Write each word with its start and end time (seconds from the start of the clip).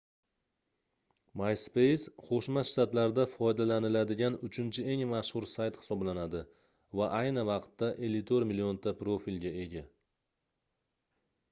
myspace 1.41 2.07
qoʻshma 2.21 2.63
shtatlarda 2.69 3.25
foydalaniladigan 3.33 4.39
uchinchi 4.49 4.87
eng 4.95 5.05
mashhur 5.13 5.47
sayt 5.53 5.79
hisoblanadi 5.83 6.43
va 7.03 7.13
ayni 7.21 7.47
vaqtda 7.53 7.93
54 8.11 8.51
millionta 8.55 8.97
profilga 9.05 9.55
ega 9.69 9.87